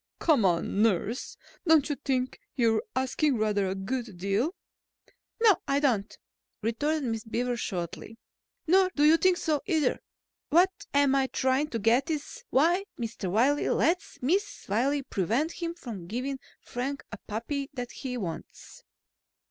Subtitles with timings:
[0.17, 4.55] "Come now, nurse, don't you think you're asking rather a good deal?"
[5.43, 6.17] "No, I don't,"
[6.63, 8.17] retorted Miss Beaver shortly.
[8.65, 9.99] "Nor do you think so, either.
[10.49, 13.29] What I'm trying to get at is, why Mr.
[13.29, 14.67] Wiley lets Mrs.
[14.69, 18.81] Wiley prevent him from giving Frank a puppy that he wants?"